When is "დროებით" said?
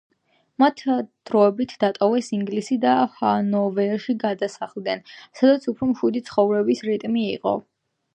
1.29-1.73